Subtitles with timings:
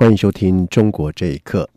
[0.00, 1.68] 欢迎收听《中国这一刻》。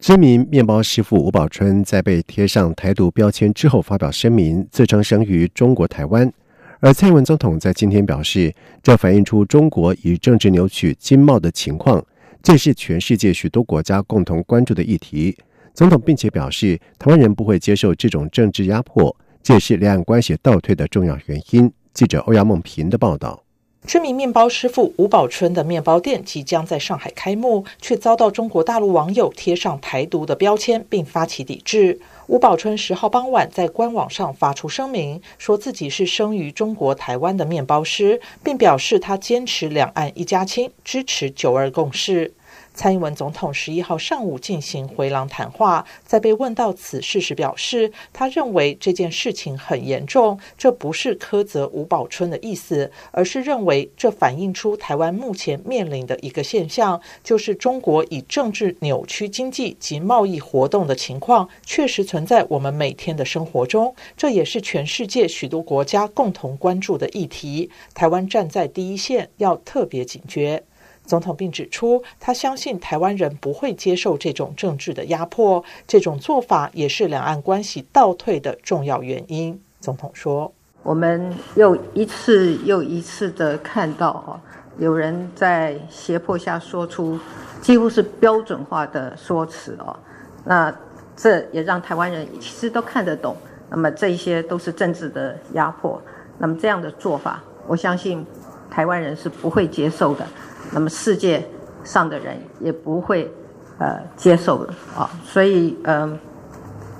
[0.00, 6.32] 知名面包师傅吴宝春在被贴上台独标签之后，发表声明，自称生于中国台湾。
[6.80, 8.50] 而蔡英文总统在今天表示，
[8.82, 12.02] 这反映出中国以政治扭曲经贸的情况，
[12.42, 15.36] 这是全世界许多国家共同关注的议题。
[15.74, 21.70] 总统并且表示，台湾人不会接受这种政治压迫，这也是两岸关系倒退的重要原因。
[21.92, 23.44] 记者欧阳梦平的报道。
[23.88, 31.98] 知名面包师傅吴宝春的面包店即将在上海开幕，却遭到中国大陆网友贴上台独的标签，并发起抵制。
[32.26, 42.34] 吴宝春十号傍晚在官网上发出声明，说自己是生于中国台湾的面包师，并表示他坚持两岸一家亲，支持九二共识。
[42.78, 67.68] 蔡英文总统十一号上午进行回廊谈话，在被问到此事时表示，他认为这件事情很严重，这不是苛责吴宝春的意思，而是认为这反映出台湾目前面临的一个现象，就是中国以政治扭曲经济及贸易活动的情况，确实存在我们每天的生活中，这也是全世界许多国家共同关注的议题。
[67.92, 70.62] 台湾站在第一线，要特别警觉。
[71.08, 79.58] 总统并指出，他相信台湾人不会接受这种政治的压迫，这种做法也是两岸关系倒退的重要原因。
[79.80, 80.52] 总统说
[80.84, 84.40] ：“我们又一次又一次的看到，哈，
[84.78, 87.18] 有人在胁迫下说出
[87.62, 89.96] 几乎是标准化的说辞哦，
[90.44, 90.72] 那
[91.16, 93.34] 这也让台湾人其实都看得懂。
[93.70, 96.00] 那么这些都是政治的压迫，
[96.38, 98.24] 那么这样的做法，我相信
[98.70, 100.26] 台湾人是不会接受的。”
[100.70, 101.42] 那么世界
[101.82, 103.30] 上的人也不会
[103.78, 106.18] 呃接受的啊，所以嗯，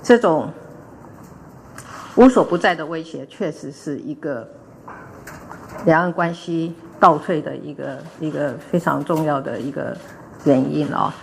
[0.02, 0.50] 这种
[2.16, 4.48] 无所不在的威胁，确实是一个
[5.84, 9.94] 两岸关系倒退的一个一个非常重要的一个
[10.44, 11.14] 原因啊。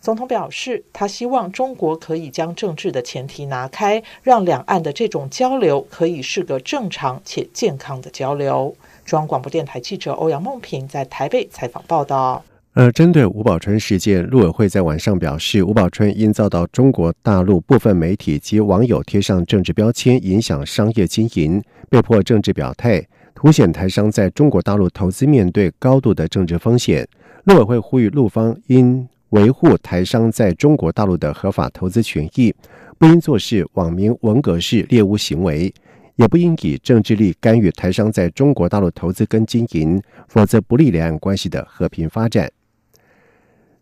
[0.00, 8.76] 总统表示，他希望中国可以将政治的前提拿开，让两岸的这种交流可以是个正常且健康的交流。
[9.08, 12.44] 中央广播电台记者欧阳梦平在台北采访报道。
[12.74, 23.02] 而针对吴宝春事件，陆委会在晚上表示，吴宝春因遭到中国大陆部分媒体及网友贴上政治标签，影响商业经营，被迫政治表态，
[23.34, 27.08] 凸显台商在中国大陆投资面对高度的政治风险。
[27.44, 32.54] 陆委会呼吁陆方应维护台商在中国大陆的合法投资权益，
[32.98, 35.72] 不应做事网民文革式猎巫行为。
[36.18, 42.50] 也不应以政治力干预台商在中国大陆投资跟经营，否则不利两岸关系的和平发展。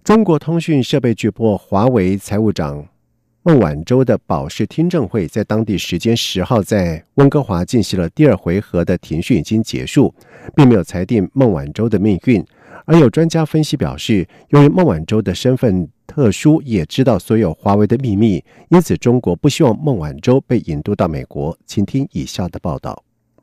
[0.04, 2.86] 中国通讯设备巨擘华为财务长
[3.42, 10.14] 孟晚舟的保释听证会在当地时间十号在温哥华进行了第二回合的庭讯，已经结束，
[10.54, 12.44] 并没有裁定孟晚舟的命运。
[12.84, 21.56] 而有专家分析表示，由于孟晚舟的身份特殊，也知道所有华为的秘密，因此中国不希望孟晚舟被引渡到美国。
[21.65, 23.03] 请听以下的报道：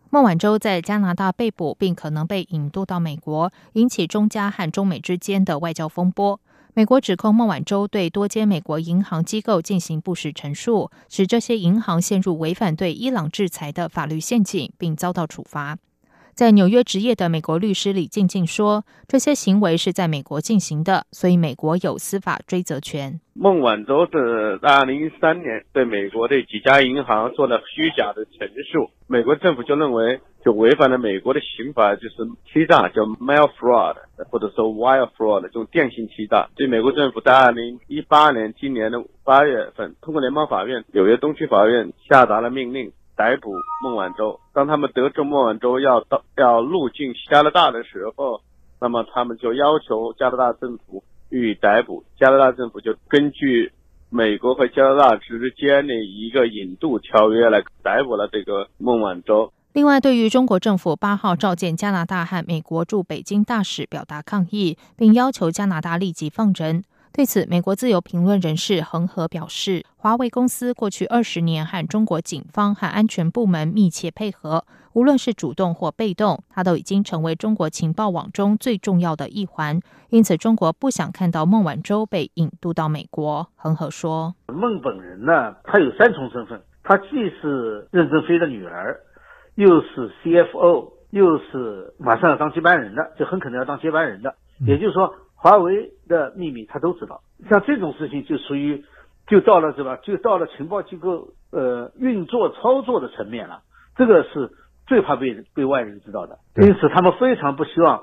[0.10, 6.40] 孟晚舟在加拿大被捕，并可能被引渡到美国，引起中加和中美之间的外交风波。
[6.76, 15.78] 美国指控孟晚舟对多间美国银行机构进行不实陈述，使这些银行陷入违反对伊朗制裁的法律陷阱，并遭到处罚。
[16.36, 32.16] 在纽约执业的美国律师李静静说：“这些行为是在美国进行的，所以美国有司法追责权。”孟晚舟是二零一三年对美国的几家银行做了虚假的陈述，美国政府就认为就违反了美国的刑法，就是
[32.52, 33.96] 欺诈，叫 mail fraud，
[34.32, 36.50] 或者说 wire fraud，这种电信欺诈。
[36.58, 42.92] 所以美国政府在二零一八年今年的八月份，通过联邦法院纽约东区法院下达了命令。
[43.16, 44.40] 逮捕孟晚舟。
[44.54, 48.42] 当他们得知孟晚舟要到要入境加拿大的时候，
[48.80, 52.04] 那么他们就要求加拿大政府予以逮捕。
[52.20, 53.72] 加拿大政府就根据
[54.10, 59.52] 美国和加拿大之间的一个引渡条约来逮捕了这个孟晚舟。
[59.74, 66.84] 另外，对于中国政府八号召见加拿大和美国驻北京大使表达抗议，并要求加拿大立即放人。
[67.16, 79.80] 对此，美国自由评论人士恒河表示，华为公司过去二十年和中国警方和安全部门密切配合，无论是主动或被动，它都已经成为中国情报网中最重要的一环。
[80.10, 83.48] 因此，中国不想看到孟晚舟被引渡到美国。
[83.56, 87.10] 恒河说：“孟本人呢，他有三重身份，他既
[87.40, 89.00] 是任正非的女儿，
[89.54, 94.34] 又是 CFO，又是马上要当接班人的，就很可能要当接班人的。
[94.66, 95.14] 也就是说。”
[95.44, 98.82] 华为的秘密他都知道，像这种事情就属于，
[99.28, 99.98] 就到了什么？
[99.98, 103.62] 就到了情报机构呃运作操作的层面了，
[103.98, 104.50] 这个是
[104.88, 108.02] 最怕被被外人知道的，因此他们非常不希望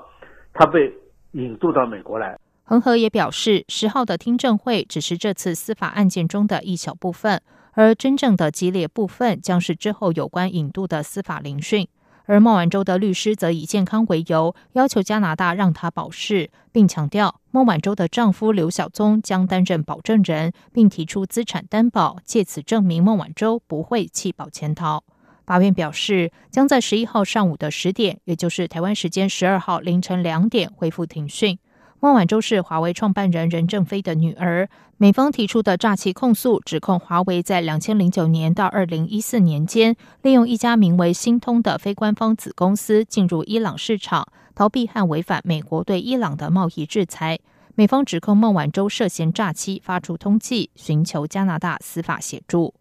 [0.53, 0.93] 他被
[1.31, 2.37] 引渡到美国来。
[2.63, 7.41] 恒河也表示，十号的听证会只是这次司法案件中的一小部分，
[7.73, 11.87] 而真正的激烈部分将是之后有关引渡的司法聆讯。
[12.31, 25.03] 而孟晚舟的律师则以健康为由，要求加拿大让她保释，并强调孟晚舟的丈夫刘晓宗将担任保证人，并提出资产担保，借此证明孟晚舟不会弃保潜逃。
[25.45, 31.59] 法院表示，将在十一号上午的十点，也就是台湾时间十二号凌晨两点恢复庭讯。
[32.03, 34.67] 孟晚舟是华为创办人任正非的女儿。
[34.97, 47.37] 美方提出的诈欺控诉，指控华为在两千零九年到二零一四年间，利用一家名为新通的非官方子公司进入伊朗市场，逃避和违反美国对伊朗的贸易制裁。
[47.75, 52.73] 美方指控孟晚舟涉嫌诈欺，发出通缉，寻求加拿大司法协助。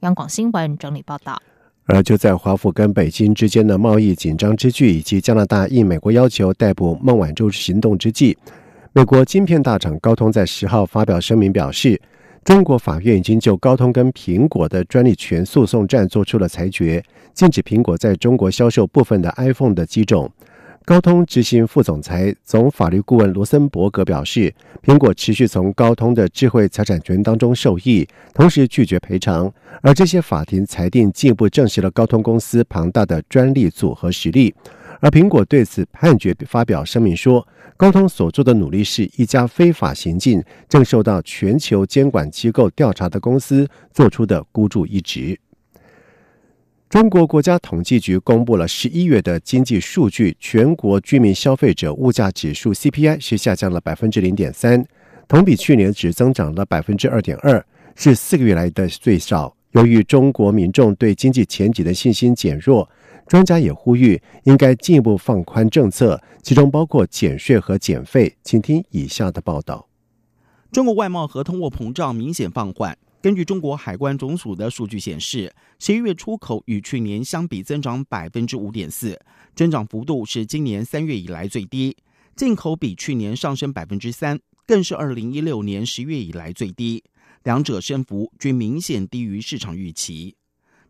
[0.00, 1.38] 央广新闻整理报道。
[1.84, 8.38] 而就在华府跟北京之间的贸易紧张之际，以及加拿大应美国要求逮捕孟晚舟行动之际。
[8.94, 11.98] 美国晶片大厂高通在十号发表声明表示，
[12.44, 17.02] 中国法院已经就高通跟苹果的专利权诉讼战做出了裁决，
[17.32, 20.30] 禁止苹果在中国销售部分的 iPhone 的机种。
[20.84, 24.52] 高通执行副总裁、总法律顾问罗森伯格表示，
[24.82, 29.50] 苹果持续从高通的智慧财产权当中受益，同时拒绝赔偿。
[29.80, 34.54] 而这些法庭裁定进一步证实了高通公司庞大的专利组合实力。
[35.02, 37.44] 而苹果对此判决发表声明说，
[37.76, 45.36] 高通所做的努力是一家非法行径，正受到全球监管机构调查的公司做出的孤注一掷。
[46.88, 54.86] 中国国家统计局公布了十一月的经济数据，全国居民消费者物价指数 CPI 是下降了百分之零点三，
[55.26, 57.60] 同比去年只增长了百分之二点二，
[57.96, 59.52] 是四个月来的最少。
[59.72, 62.88] 由于中国民众对经济前景的信心减弱。
[63.26, 68.36] 专家也呼吁，应该进一步放宽政策，其中包括减税和减费。
[68.42, 69.88] 请听以下的报道：
[70.70, 72.96] 中国外贸和通货膨胀明显放缓。
[73.22, 79.16] 根据中国海关总署的数据显示，十一月出口与去年相比增长百分之五点四，
[79.54, 81.94] 增长幅度是今年三月以来最低；
[82.34, 87.04] 进口比去年上升百分之三，更是二零一六年十月以来最低，
[87.44, 90.34] 两者升幅均明显低于市场预期。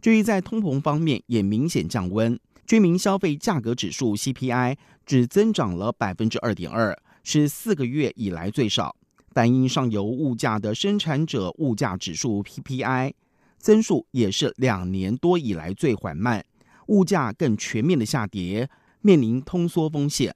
[0.02, 4.76] 至于在通膨方面也明显降温，居民消费价格指数 CPI
[5.06, 8.96] 只增长了百分之二点二，是四个月以来最少。
[9.30, 13.12] 反映上游物价的生产者物价指数 PPI
[13.58, 16.44] 增速也是两年多以来最缓慢，
[16.88, 18.68] 物价更全面的下跌，
[19.02, 20.34] 面临通缩风险。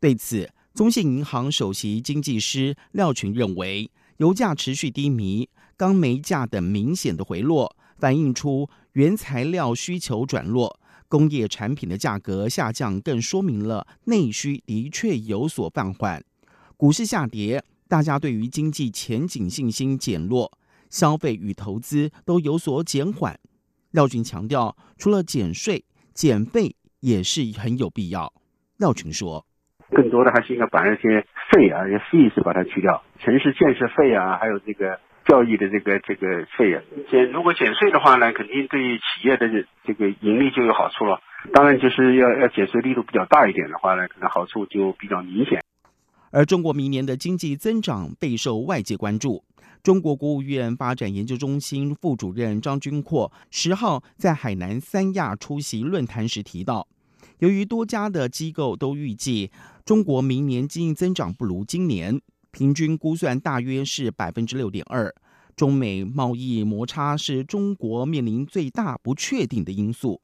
[0.00, 7.76] 对此，中信银行首席经济师廖群认为，油价持续低迷，钢煤价等明显的回落。
[8.00, 16.24] 反映出原材料需求转弱，工业产品的价格下降，更说明了内需的确有所放缓。
[16.78, 20.50] 股市下跌，大家对于经济前景信心减弱，
[20.88, 23.38] 消费与投资都有所减缓。
[23.90, 28.32] 廖俊强调，除了减税、减费也是很有必要。
[28.78, 29.44] 廖群说
[29.92, 31.20] ：“更多的还是应该把那些
[31.52, 39.48] 费啊、那些费是把它去掉，城市建设费啊，还有这个。”教育的这个这个费啊，减如果减税的话呢，肯定对企业的
[39.84, 41.20] 这个盈利就有好处了。
[41.52, 45.62] 当然，就是要要减税力度比较大一点的话呢，可能好处就比较明显。
[46.32, 49.44] 而中国明年的经济增长备受外界关注。
[49.82, 56.86] 中国国务院发展研究中心副主任张军阔十号在海南三亚出席论坛时提到，
[57.38, 59.50] 由于多家的机构都预计
[59.86, 62.20] 中国明年经济增长不如今年。
[62.52, 65.14] 平均估算大约是百分之六点二。
[65.56, 70.20] 中美贸易摩擦是中国面临最大不确定的因素。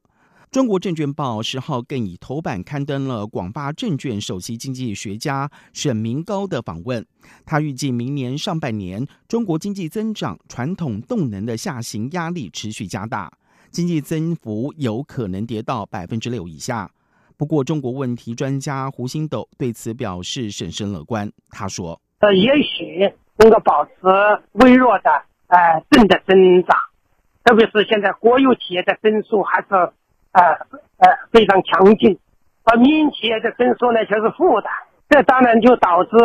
[0.51, 7.05] 中国证券报十号更以头版刊登了广发证券首席经济学家沈明高的访问。
[7.45, 13.31] 他预计明年上半年中国经济增长传统动能的下行压力持续加大，
[13.71, 16.91] 经济增幅有可能跌到百分之六以下。
[17.37, 21.31] 不过，中国问题专家胡星斗对此表示审慎乐观。
[21.51, 22.01] 他说。
[22.19, 23.93] 呃，也许能够保持
[24.53, 26.77] 微弱的呃正的增长，
[27.45, 29.69] 特别是现在国有企业的增速还是
[30.33, 30.43] 呃
[30.97, 32.19] 呃非常强劲，
[32.65, 34.69] 而民营企业的增速呢却是负的，
[35.11, 36.17] 这当然就导致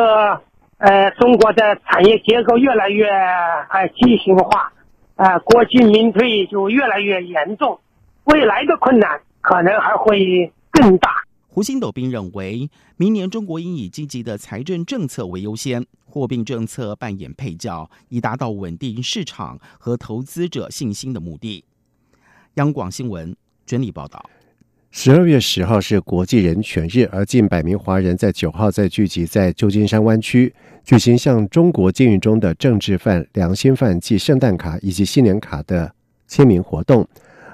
[0.77, 4.71] 呃中国的产业结构越来越呃畸形化，
[5.17, 7.81] 呃国进民退就越来越严重，
[8.23, 11.11] 未来的困难可能还会更大。
[11.53, 21.65] 胡新斗并认为，明年中国应以积极的财政政策为优先，货币政策扮演配角，以达到稳定市场和投资者信心的目的。
[22.53, 24.29] 央广新闻整理报道：
[24.91, 30.55] 十二月十号是国际人权日，而近百名华人在九号在聚集在旧金山湾区
[30.85, 35.93] 举行向中国监狱中的政治犯、良心犯寄圣诞卡以及新年卡的
[36.29, 37.05] 签名活动。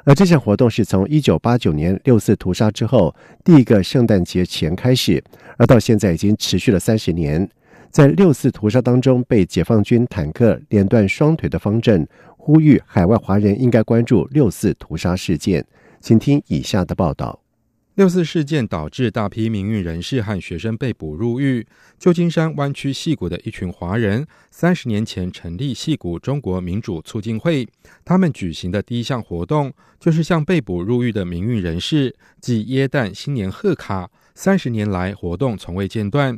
[0.07, 5.21] 而这项活动是从一九八九年六四屠杀之后第一个圣诞节前开始，
[5.57, 7.45] 而到现在已经持续了三十年。
[7.91, 15.65] 在六四屠杀当中被解放军坦克连断双腿的方阵，呼吁海外华人应该关注六四屠杀事件。
[15.99, 17.37] 请听以下的报道。
[17.97, 21.65] 六四事件导致大批民运人士和学生被捕入狱。
[21.97, 27.67] 旧金山湾区戏谷的一群华人，三十年前成立戏谷中国民主促进会。
[28.05, 34.07] 他们举行的第一项活动，就是向被捕入狱的民运人士寄耶诞新年贺卡。
[34.35, 36.37] 三十年来，活动从未间断。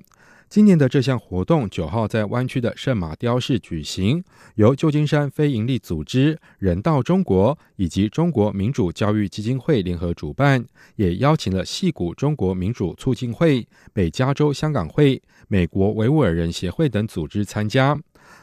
[0.50, 4.24] 今年的这项活动九号在湾区的圣马雕市举行，
[4.56, 10.65] 由旧金山非营利组织人道中国以及中国民主教育基金会联合主办，
[10.96, 17.96] 也邀请了戏谷中国民主促进会、北加州香港会、美国维吾尔人协会等组织参加。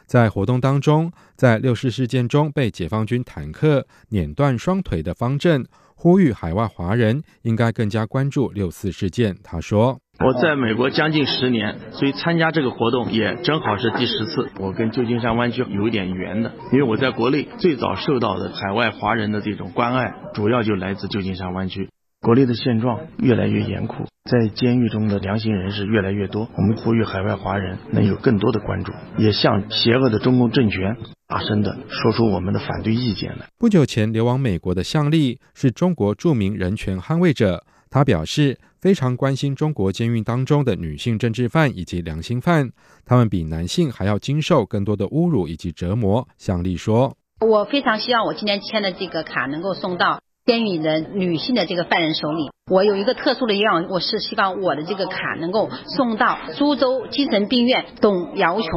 [0.06, 9.36] 在活动当中，在六四事件中被解放军坦克碾断双腿的方阵，呼吁海外华人应该更加关注六四事件。
[9.42, 9.98] 他说。
[10.18, 14.50] 我在美国将近十年，所以参加这个活动也正好是第十次。
[14.58, 21.90] 我跟旧金山湾区有一点缘的，因为我在国内最早受到的海外华人的这种关爱，主要就来自旧金山湾区。
[22.23, 26.49] 国内的现状越来越严酷，在监狱中的良心人士越来越多。
[26.56, 30.96] 我们呼吁海外华人能有更多的关注，也向邪恶的中共政权
[31.28, 33.46] 大声的说出我们的反对意见来。
[33.58, 37.64] 不久前流亡美国的向丽是中国著名人权捍卫者。
[37.88, 42.71] 他表示非常关心中国监狱当中的女性政治犯以及良心犯，
[43.05, 46.28] 他们比男性还要经受更多的侮辱以及折磨。
[46.37, 52.50] 向丽说：“我非常希望我今天签的这个卡能够送到监狱的女性的这个犯人手里。
[52.70, 58.70] 我有一个特殊的愿望，我是希望我的这个卡能够送到苏州精神病院董瑶琼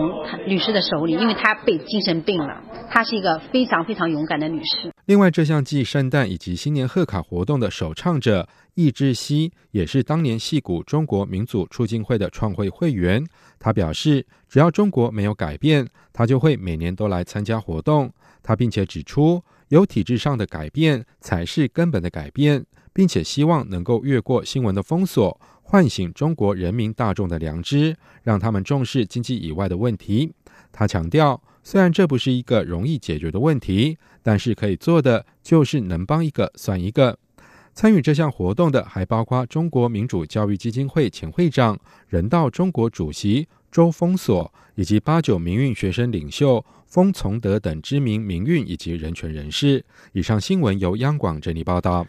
[0.48, 2.64] 女士的手里，因为她被精神病了。
[2.90, 8.50] 她是一个非常非常勇敢的女士。”另外，这项继圣诞以及新年贺卡活动的首唱者。
[8.76, 13.22] 易志熙也是当年戏谷中国民族促进会的创会会员。
[13.60, 18.12] 他表示，只要中国没有改变，他就会每年都来参加活动。
[18.42, 30.34] 他并且指出，有体制上的改变才是根本的改变，并且希望能够越过新闻的封锁，唤醒中国人民大众的良知，让他们重视经济以外的问题。
[30.72, 37.18] 他强调，虽然这不是一个容易解决的问题，但是可以做的就是能帮一个算一个。
[37.74, 49.86] 参与这项活动的还包括中国民主教育基金会前会长、人道中国主席周峰所，以及八九民运学生领袖封从德等知名民运以及人权人士。
[50.12, 52.06] 以上新闻由央广整理报道。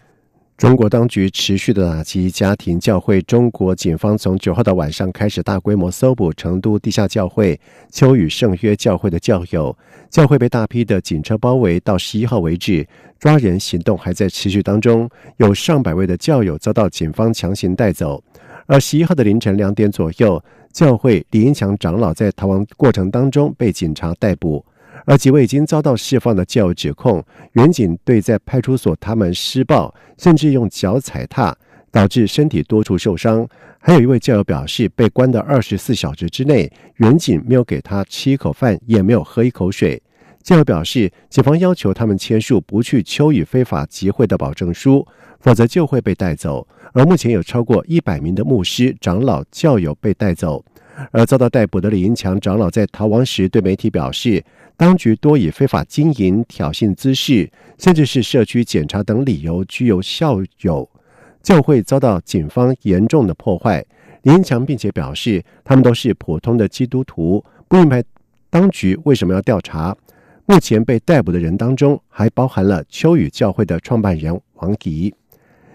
[0.56, 3.20] 中国当局持续的打击家庭教会。
[3.22, 7.58] 中国警方从九号的晚上开始大规模搜捕成都地下教会
[7.90, 9.76] 秋雨圣约教会的教友，
[10.08, 11.78] 教会被大批的警车包围。
[11.80, 12.86] 到十一号为止，
[13.18, 18.22] 抓人行动还在持续当中，有上百位的教友遭到警方强行带走。
[18.66, 24.64] 而十一号的凌晨两点左右，教会李英强长老在逃亡过程当中被警察逮捕。
[25.06, 31.56] 而几位已经遭到释放的教友指控，远警对在派出所他们施暴，甚至用脚踩踏，
[31.90, 33.46] 导致身体多处受伤。
[33.78, 40.00] 还有一位教友表示，被关的二十四小时之内，远警没有给他吃一口饭，也没有喝一口水。
[40.42, 45.06] 教友表示，警方要求他们签署不去秋雨非法集会的保证书，
[45.40, 46.66] 否则就会被带走。
[46.92, 50.64] 而目前有超过一百名的牧师、长老、教友被带走。
[51.10, 54.44] 而遭到逮捕的李英强长老在逃亡时对媒体表示。
[54.76, 60.88] 当局多以非法经营、挑衅滋事，甚至是社区检查等理由拘留校友，
[61.42, 63.84] 教会遭到警方严重的破坏。
[64.22, 68.02] 林强并且表示，他们都是普通的基督徒，不明白
[68.48, 69.94] 当局为什么要调查。
[70.46, 75.14] 目前被逮捕的人当中，还包含了秋雨教会的创办人王迪。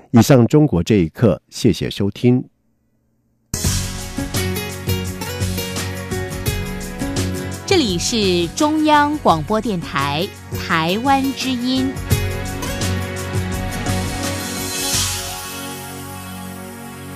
[0.10, 2.55] 以上，中国这一刻，谢谢收听。
[7.76, 10.26] 这里是中央广播电台
[10.66, 11.92] 台湾之音。